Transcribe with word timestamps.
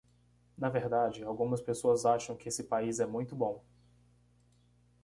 Na 0.57 0.67
verdade, 0.67 1.23
algumas 1.23 1.61
pessoas 1.61 2.07
acham 2.07 2.35
que 2.35 2.49
esse 2.49 2.63
país 2.63 2.99
é 2.99 3.05
muito 3.05 3.35
bom. 3.35 3.63